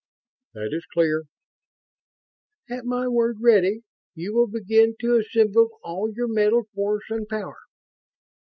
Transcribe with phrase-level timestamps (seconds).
[0.55, 1.25] "That is clear."
[2.67, 3.83] "At my word 'ready'
[4.15, 7.59] you will begin to assemble all your mental force and power.